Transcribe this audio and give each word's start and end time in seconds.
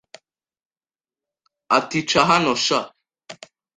ati 1.77 1.99
ca 2.09 2.21
hano 2.29 2.53
sha 2.65 2.79